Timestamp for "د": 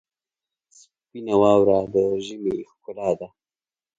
1.93-1.95